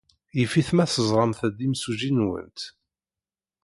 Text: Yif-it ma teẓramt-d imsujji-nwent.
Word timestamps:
Yif-it 0.37 0.69
ma 0.73 0.85
teẓramt-d 0.93 1.57
imsujji-nwent. 1.67 2.59